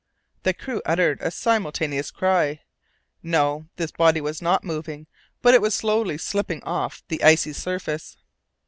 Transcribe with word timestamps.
The 0.41 0.55
crew 0.55 0.81
uttered 0.83 1.19
a 1.21 1.29
simultaneous 1.29 2.09
cry. 2.09 2.61
No! 3.21 3.67
this 3.75 3.91
body 3.91 4.19
was 4.19 4.41
not 4.41 4.63
moving, 4.63 5.05
but 5.43 5.53
it 5.53 5.61
was 5.61 5.75
slowly 5.75 6.17
slipping 6.17 6.63
off 6.63 7.03
the 7.07 7.23
icy 7.23 7.53
surface. 7.53 8.17